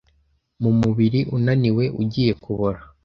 [0.61, 2.79] mu mubiri unaniwe ugiye kubora